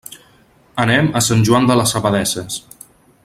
[0.85, 2.61] Anem a Sant Joan de les Abadesses.